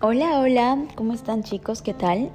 [0.00, 1.82] Hola, hola, ¿cómo están chicos?
[1.82, 2.30] ¿Qué tal?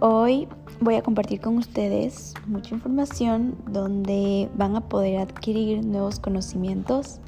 [0.00, 0.48] Hoy
[0.80, 7.20] voy a compartir con ustedes mucha información donde van a poder adquirir nuevos conocimientos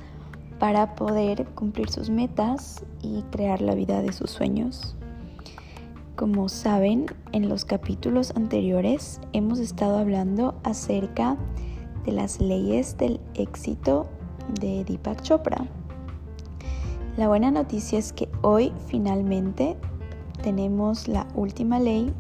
[0.58, 4.94] para poder cumplir sus metas y crear la vida de sus sueños.
[6.16, 11.38] Como saben, en los capítulos anteriores hemos estado hablando acerca
[12.04, 14.06] de las leyes del éxito
[14.60, 15.66] de Deepak Chopra.
[17.16, 19.76] La buena noticia es que hoy finalmente
[20.42, 22.12] tenemos la última ley,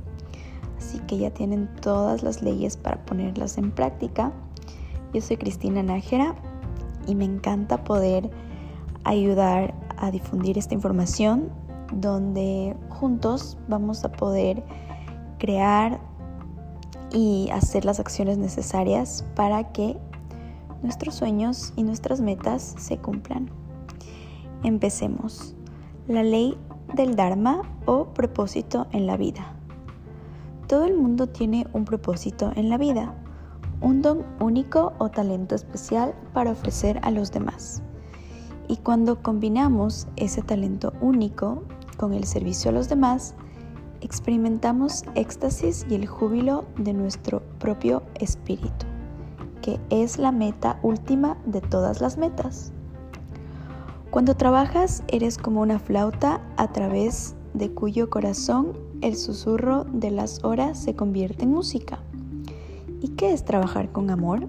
[0.78, 4.32] así que ya tienen todas las leyes para ponerlas en práctica.
[5.12, 6.36] Yo soy Cristina Nájera
[7.08, 8.30] y me encanta poder
[9.02, 11.50] ayudar a difundir esta información
[11.92, 14.62] donde juntos vamos a poder
[15.38, 16.00] crear
[17.12, 19.98] y hacer las acciones necesarias para que
[20.82, 23.63] nuestros sueños y nuestras metas se cumplan.
[24.64, 25.54] Empecemos.
[26.08, 26.56] La ley
[26.94, 29.54] del Dharma o propósito en la vida.
[30.68, 33.14] Todo el mundo tiene un propósito en la vida,
[33.82, 37.82] un don único o talento especial para ofrecer a los demás.
[38.66, 41.64] Y cuando combinamos ese talento único
[41.98, 43.34] con el servicio a los demás,
[44.00, 48.86] experimentamos éxtasis y el júbilo de nuestro propio espíritu,
[49.60, 52.73] que es la meta última de todas las metas.
[54.14, 60.44] Cuando trabajas eres como una flauta a través de cuyo corazón el susurro de las
[60.44, 61.98] horas se convierte en música.
[63.02, 64.46] ¿Y qué es trabajar con amor?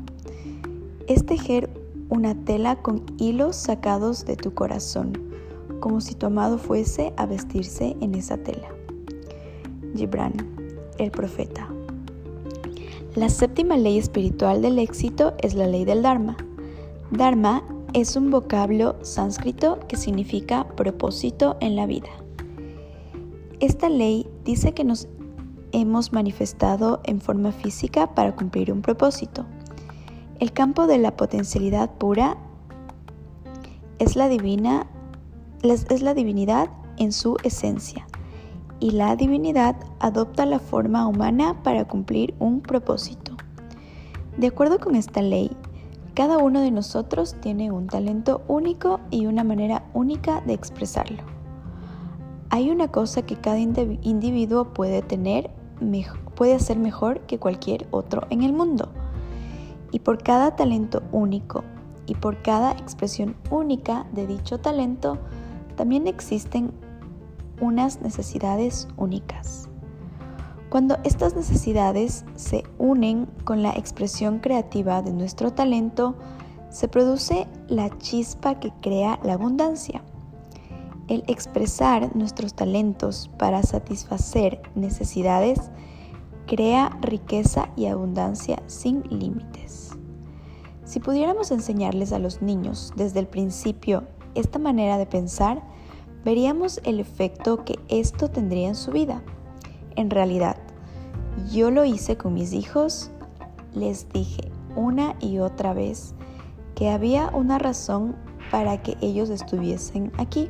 [1.07, 1.71] Es tejer
[2.09, 5.13] una tela con hilos sacados de tu corazón,
[5.79, 8.67] como si tu amado fuese a vestirse en esa tela.
[9.95, 10.33] Gibran,
[10.99, 11.67] el profeta.
[13.15, 16.37] La séptima ley espiritual del éxito es la ley del Dharma.
[17.09, 17.63] Dharma
[17.95, 22.09] es un vocablo sánscrito que significa propósito en la vida.
[23.61, 25.07] Esta ley dice que nos
[25.71, 29.45] hemos manifestado en forma física para cumplir un propósito.
[30.41, 32.35] El campo de la potencialidad pura
[33.97, 34.87] es la, divina,
[35.63, 38.05] es la divinidad en su esencia
[38.81, 43.37] y la divinidad adopta la forma humana para cumplir un propósito.
[44.37, 45.55] De acuerdo con esta ley,
[46.15, 51.23] cada uno de nosotros tiene un talento único y una manera única de expresarlo.
[52.49, 55.51] Hay una cosa que cada individuo puede tener,
[56.35, 58.93] puede hacer mejor que cualquier otro en el mundo.
[59.91, 61.65] Y por cada talento único
[62.05, 65.17] y por cada expresión única de dicho talento,
[65.75, 66.71] también existen
[67.59, 69.67] unas necesidades únicas.
[70.75, 76.15] Cuando estas necesidades se unen con la expresión creativa de nuestro talento,
[76.69, 80.03] se produce la chispa que crea la abundancia.
[81.07, 85.61] El expresar nuestros talentos para satisfacer necesidades
[86.45, 89.91] crea riqueza y abundancia sin límites.
[90.83, 94.03] Si pudiéramos enseñarles a los niños desde el principio
[94.33, 95.63] esta manera de pensar,
[96.25, 99.23] veríamos el efecto que esto tendría en su vida.
[99.95, 100.64] En realidad,
[101.51, 103.11] yo lo hice con mis hijos,
[103.73, 106.13] les dije una y otra vez
[106.75, 108.15] que había una razón
[108.51, 110.49] para que ellos estuviesen aquí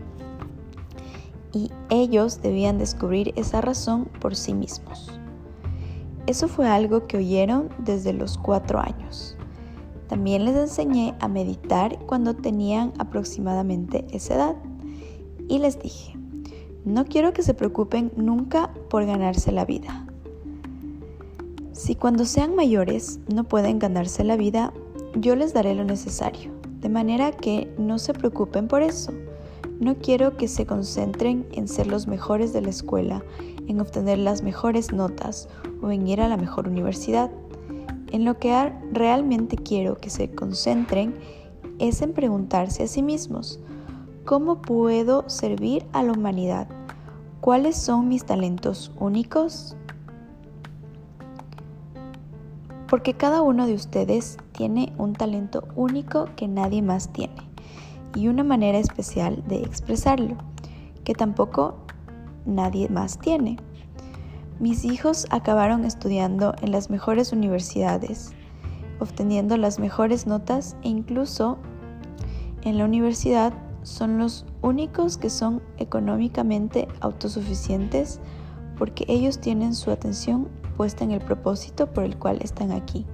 [1.53, 5.11] y ellos debían descubrir esa razón por sí mismos.
[6.27, 9.37] Eso fue algo que oyeron desde los cuatro años.
[10.07, 14.55] También les enseñé a meditar cuando tenían aproximadamente esa edad
[15.47, 16.17] y les dije,
[16.83, 20.04] no quiero que se preocupen nunca por ganarse la vida.
[21.85, 24.73] Si cuando sean mayores no pueden ganarse la vida,
[25.13, 26.51] yo les daré lo necesario,
[26.81, 29.13] de manera que no se preocupen por eso.
[29.79, 33.23] No quiero que se concentren en ser los mejores de la escuela,
[33.67, 35.47] en obtener las mejores notas
[35.83, 37.29] o en ir a la mejor universidad.
[38.11, 41.13] En lo que realmente quiero que se concentren
[41.77, 43.59] es en preguntarse a sí mismos,
[44.25, 46.67] ¿cómo puedo servir a la humanidad?
[47.41, 49.77] ¿Cuáles son mis talentos únicos?
[52.87, 57.35] Porque cada uno de ustedes tiene un talento único que nadie más tiene
[58.15, 60.37] y una manera especial de expresarlo
[61.03, 61.77] que tampoco
[62.45, 63.57] nadie más tiene.
[64.59, 68.33] Mis hijos acabaron estudiando en las mejores universidades,
[68.99, 71.57] obteniendo las mejores notas e incluso
[72.61, 73.53] en la universidad
[73.83, 78.19] son los únicos que son económicamente autosuficientes
[78.77, 83.05] porque ellos tienen su atención puesta en el propósito por el cual están aquí.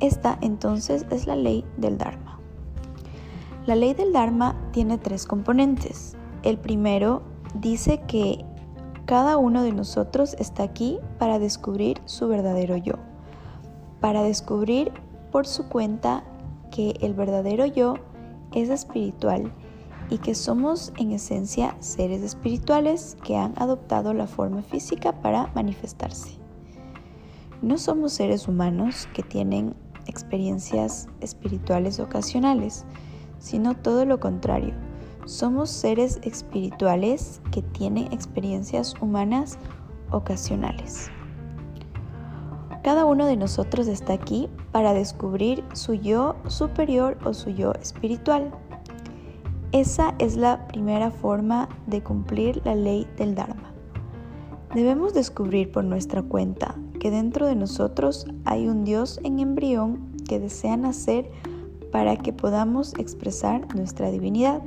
[0.00, 2.38] Esta entonces es la ley del Dharma.
[3.66, 6.16] La ley del Dharma tiene tres componentes.
[6.42, 7.22] El primero
[7.54, 8.44] dice que
[9.06, 12.94] cada uno de nosotros está aquí para descubrir su verdadero yo,
[14.00, 14.92] para descubrir
[15.32, 16.24] por su cuenta
[16.70, 17.94] que el verdadero yo
[18.52, 19.52] es espiritual
[20.10, 26.38] y que somos en esencia seres espirituales que han adoptado la forma física para manifestarse.
[27.62, 29.74] No somos seres humanos que tienen
[30.06, 32.84] experiencias espirituales ocasionales,
[33.38, 34.74] sino todo lo contrario.
[35.24, 39.58] Somos seres espirituales que tienen experiencias humanas
[40.10, 41.10] ocasionales.
[42.84, 48.52] Cada uno de nosotros está aquí para descubrir su yo superior o su yo espiritual.
[49.76, 53.74] Esa es la primera forma de cumplir la ley del Dharma.
[54.74, 60.40] Debemos descubrir por nuestra cuenta que dentro de nosotros hay un Dios en embrión que
[60.40, 61.30] desea nacer
[61.92, 64.62] para que podamos expresar nuestra divinidad.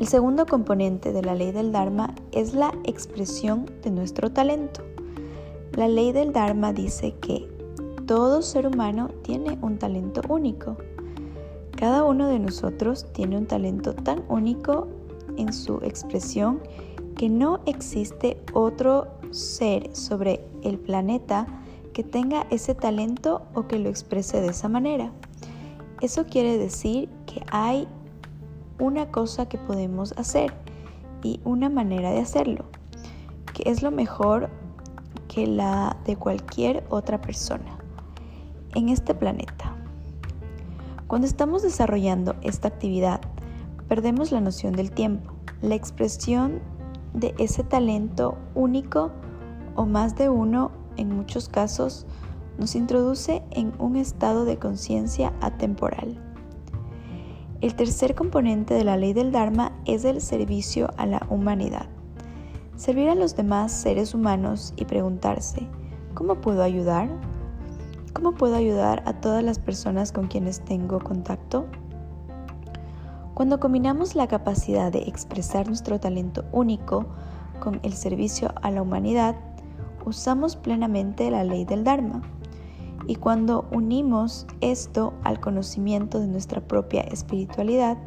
[0.00, 4.82] El segundo componente de la ley del Dharma es la expresión de nuestro talento.
[5.76, 7.48] La ley del Dharma dice que
[8.04, 10.76] todo ser humano tiene un talento único.
[11.76, 14.88] Cada uno de nosotros tiene un talento tan único
[15.36, 16.60] en su expresión
[17.16, 21.46] que no existe otro ser sobre el planeta
[21.92, 25.12] que tenga ese talento o que lo exprese de esa manera.
[26.00, 27.88] Eso quiere decir que hay
[28.78, 30.52] una cosa que podemos hacer
[31.22, 32.64] y una manera de hacerlo,
[33.52, 34.50] que es lo mejor
[35.28, 37.78] que la de cualquier otra persona
[38.74, 39.73] en este planeta.
[41.14, 43.20] Cuando estamos desarrollando esta actividad,
[43.86, 45.32] perdemos la noción del tiempo,
[45.62, 46.58] la expresión
[47.12, 49.12] de ese talento único
[49.76, 52.04] o más de uno en muchos casos
[52.58, 56.20] nos introduce en un estado de conciencia atemporal.
[57.60, 61.86] El tercer componente de la ley del Dharma es el servicio a la humanidad.
[62.74, 65.68] Servir a los demás seres humanos y preguntarse,
[66.14, 67.08] ¿cómo puedo ayudar?
[68.14, 71.66] ¿Cómo puedo ayudar a todas las personas con quienes tengo contacto?
[73.34, 77.06] Cuando combinamos la capacidad de expresar nuestro talento único
[77.58, 79.34] con el servicio a la humanidad,
[80.06, 82.22] usamos plenamente la ley del Dharma.
[83.08, 87.98] Y cuando unimos esto al conocimiento de nuestra propia espiritualidad,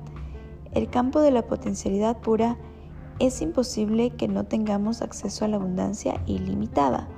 [0.71, 2.57] el campo de la potencialidad pura,
[3.19, 7.09] es imposible que no tengamos acceso a la abundancia ilimitada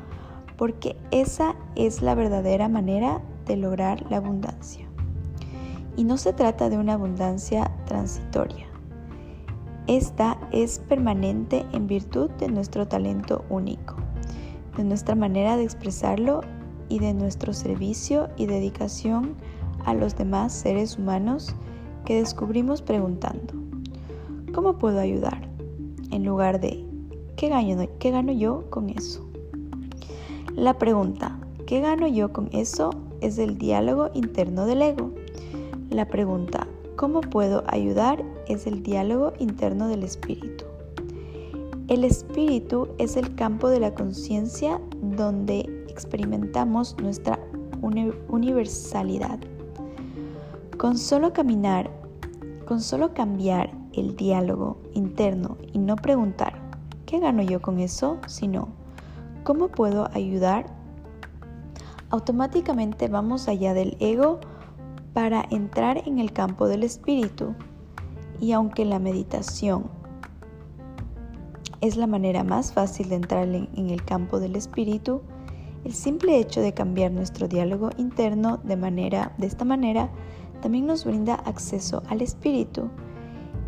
[0.60, 4.86] porque esa es la verdadera manera de lograr la abundancia.
[5.96, 8.68] Y no se trata de una abundancia transitoria.
[9.88, 13.96] Esta es permanente en virtud de nuestro talento único,
[14.76, 16.42] de nuestra manera de expresarlo
[16.90, 19.36] y de nuestro servicio y dedicación
[19.86, 21.56] a los demás seres humanos
[22.04, 23.54] que descubrimos preguntando,
[24.54, 25.48] ¿cómo puedo ayudar?
[26.12, 26.86] En lugar de,
[27.38, 29.29] ¿qué gano, qué gano yo con eso?
[30.60, 32.90] La pregunta, ¿qué gano yo con eso?
[33.22, 35.12] es el diálogo interno del ego.
[35.90, 36.68] La pregunta,
[36.98, 38.26] ¿cómo puedo ayudar?
[38.50, 40.66] es el diálogo interno del espíritu.
[41.88, 47.40] El espíritu es el campo de la conciencia donde experimentamos nuestra
[48.28, 49.40] universalidad.
[50.78, 51.90] Con solo caminar,
[52.68, 56.60] con solo cambiar el diálogo interno y no preguntar,
[57.06, 58.18] ¿qué gano yo con eso?
[58.28, 58.78] Sino,
[59.50, 60.68] ¿Cómo puedo ayudar?
[62.12, 64.39] Automáticamente vamos allá del ego
[65.13, 67.56] para entrar en el campo del espíritu.
[68.39, 69.89] Y aunque la meditación
[71.82, 75.24] es la manera más fácil de entrar en el campo del espíritu,
[75.84, 80.12] el simple hecho de cambiar nuestro diálogo interno de, manera, de esta manera
[80.62, 82.91] también nos brinda acceso al espíritu,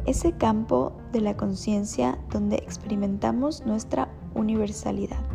[0.05, 5.30] ese campo de la conciencia donde experimentamos nuestra universalidad.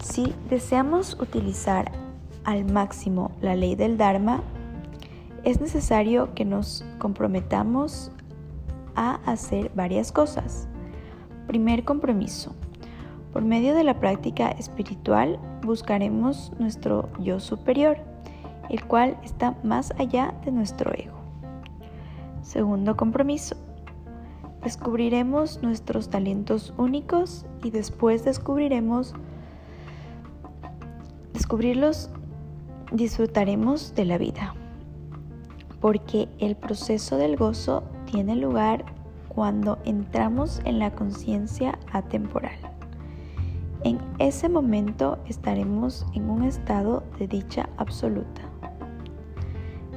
[0.00, 1.90] Si deseamos utilizar
[2.44, 4.42] al máximo la ley del Dharma,
[5.44, 8.10] es necesario que nos comprometamos
[8.94, 10.68] a hacer varias cosas.
[11.46, 12.54] Primer compromiso.
[13.32, 17.98] Por medio de la práctica espiritual buscaremos nuestro yo superior,
[18.70, 21.18] el cual está más allá de nuestro ego.
[22.42, 23.56] Segundo compromiso.
[24.62, 29.14] Descubriremos nuestros talentos únicos y después descubriremos
[31.38, 32.10] descubrirlos
[32.90, 34.56] disfrutaremos de la vida,
[35.80, 38.84] porque el proceso del gozo tiene lugar
[39.28, 42.58] cuando entramos en la conciencia atemporal.
[43.84, 48.42] En ese momento estaremos en un estado de dicha absoluta.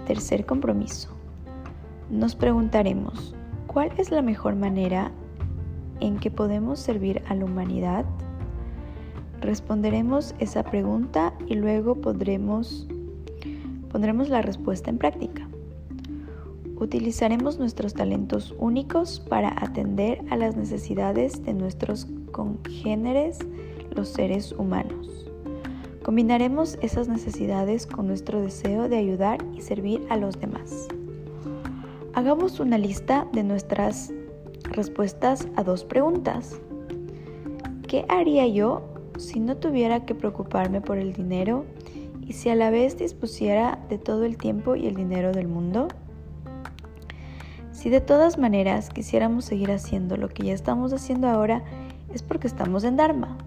[0.05, 1.09] Tercer compromiso.
[2.11, 3.33] Nos preguntaremos,
[3.65, 5.11] ¿Cuál es la mejor manera
[6.01, 8.05] en que podemos servir a la humanidad?
[9.41, 12.87] Responderemos esa pregunta y luego podremos,
[13.91, 15.47] pondremos la respuesta en práctica.
[16.75, 23.39] Utilizaremos nuestros talentos únicos para atender a las necesidades de nuestros congéneres,
[23.95, 25.27] los seres humanos.
[26.03, 30.87] Combinaremos esas necesidades con nuestro deseo de ayudar y servir a los demás.
[32.13, 34.13] Hagamos una lista de nuestras
[34.63, 36.59] respuestas a dos preguntas.
[37.87, 41.65] ¿Qué haría yo si no tuviera que preocuparme por el dinero
[42.21, 45.87] y si a la vez dispusiera de todo el tiempo y el dinero del mundo?
[47.71, 51.63] Si de todas maneras quisiéramos seguir haciendo lo que ya estamos haciendo ahora,
[52.13, 53.37] es porque estamos en Dharma,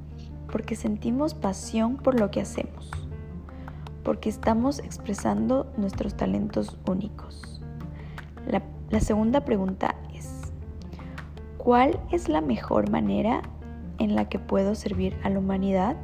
[0.51, 2.91] porque sentimos pasión por lo que hacemos,
[4.03, 7.61] porque estamos expresando nuestros talentos únicos.
[8.47, 10.53] La, segunda pregunta es,
[11.59, 13.43] ¿cuál es la mejor manera
[13.99, 15.97] en la que puedo servir a la humanidad?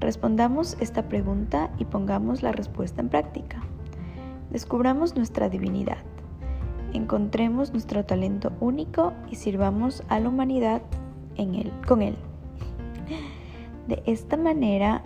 [0.00, 3.62] Respondamos esta pregunta y pongamos la respuesta en práctica.
[4.50, 5.98] Descubramos nuestra divinidad.
[6.92, 10.82] Encontremos nuestro talento único y sirvamos a la humanidad
[11.36, 12.16] en él, con él.
[13.88, 15.02] De esta manera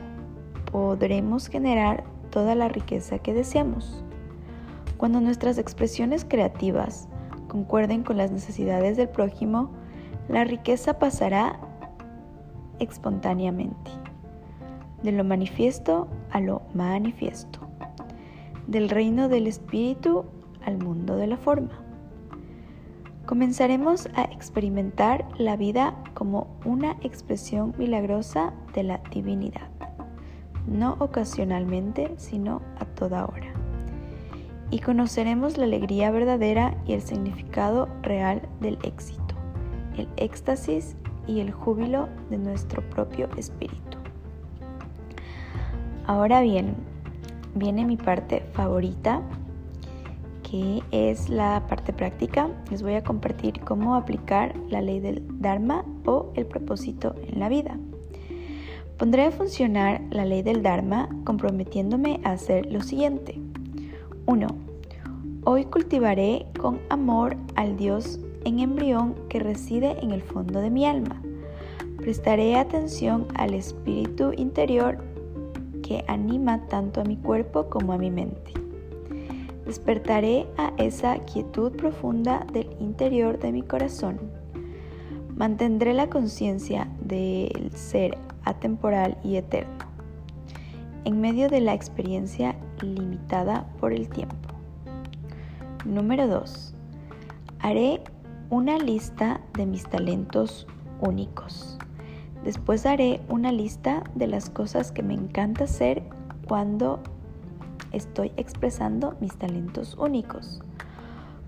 [0.73, 4.03] podremos generar toda la riqueza que deseamos.
[4.97, 7.09] Cuando nuestras expresiones creativas
[7.49, 9.71] concuerden con las necesidades del prójimo,
[10.29, 11.59] la riqueza pasará
[12.79, 13.91] espontáneamente,
[15.03, 17.61] de lo manifiesto a lo manifiesto,
[18.67, 20.25] del reino del espíritu
[20.65, 21.81] al mundo de la forma.
[23.25, 29.69] Comenzaremos a experimentar la vida como una expresión milagrosa de la divinidad,
[30.67, 33.53] no ocasionalmente, sino a toda hora.
[34.71, 39.26] Y conoceremos la alegría verdadera y el significado real del éxito
[39.97, 43.99] el éxtasis y el júbilo de nuestro propio espíritu.
[46.07, 46.75] Ahora bien,
[47.55, 49.23] viene mi parte favorita,
[50.49, 52.49] que es la parte práctica.
[52.71, 57.49] Les voy a compartir cómo aplicar la ley del Dharma o el propósito en la
[57.49, 57.77] vida.
[58.99, 63.41] Pondré a funcionar la ley del Dharma comprometiéndome a hacer lo siguiente.
[64.27, 64.47] 1.
[65.45, 70.87] Hoy cultivaré con amor al Dios en embrión que reside en el fondo de mi
[70.87, 71.21] alma.
[71.97, 75.03] Prestaré atención al espíritu interior
[75.83, 78.53] que anima tanto a mi cuerpo como a mi mente.
[79.65, 84.21] Despertaré a esa quietud profunda del interior de mi corazón.
[85.35, 89.87] Mantendré la conciencia del ser atemporal y eterno,
[91.05, 94.37] en medio de la experiencia limitada por el tiempo.
[95.85, 96.75] Número 2.
[97.59, 98.03] Haré
[98.49, 100.67] una lista de mis talentos
[101.01, 101.79] únicos.
[102.45, 106.05] Después haré una lista de las cosas que me encanta hacer
[106.47, 107.01] cuando
[107.91, 110.63] estoy expresando mis talentos únicos.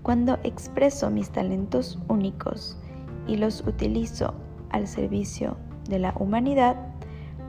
[0.03, 2.77] Cuando expreso mis talentos únicos
[3.27, 4.33] y los utilizo
[4.69, 5.55] al servicio
[5.87, 6.75] de la humanidad,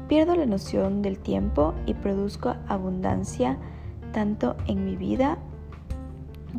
[0.08, 3.58] pierdo la noción del tiempo y produzco abundancia
[4.12, 5.38] tanto en mi vida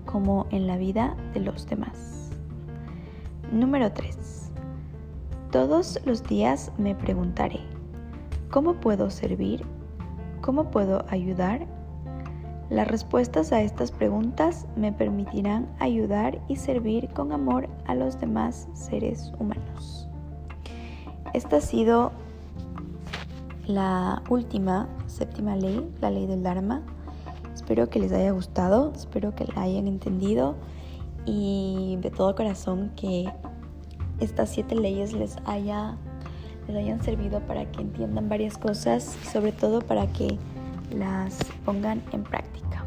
[0.06, 2.21] como en la vida de los demás.
[3.52, 4.50] Número 3.
[5.52, 7.60] Todos los días me preguntaré,
[8.50, 9.66] ¿cómo puedo servir?
[10.40, 11.68] ¿Cómo puedo ayudar?
[12.70, 18.70] Las respuestas a estas preguntas me permitirán ayudar y servir con amor a los demás
[18.74, 20.08] seres humanos.
[21.34, 22.14] Esta ha sido
[23.68, 26.84] la última, séptima ley, la ley del Dharma.
[27.54, 30.56] Espero que les haya gustado, espero que la hayan entendido
[31.26, 33.32] y de todo corazón que
[34.20, 35.98] estas siete leyes les, haya,
[36.68, 40.38] les hayan servido para que entiendan varias cosas y sobre todo para que
[40.96, 42.86] las pongan en práctica.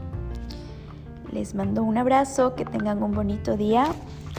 [1.33, 3.87] Les mando un abrazo, que tengan un bonito día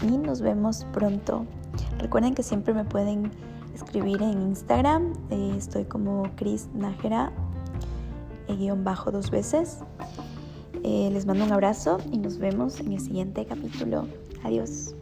[0.02, 1.46] y nos vemos pronto.
[2.00, 3.32] Recuerden que siempre me pueden
[3.74, 7.32] escribir en Instagram, eh, estoy como Chris Nájera,
[8.48, 9.80] eh, guion bajo dos veces.
[10.84, 14.08] Eh, les mando un abrazo y nos vemos en el siguiente capítulo.
[14.44, 14.96] Adiós.